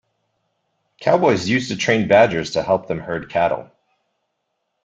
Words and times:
Cowboys 0.99 1.47
used 1.47 1.69
to 1.69 1.77
train 1.77 2.07
badgers 2.07 2.49
to 2.53 2.63
help 2.63 2.87
them 2.87 2.97
herd 3.01 3.29
cattle. 3.29 3.69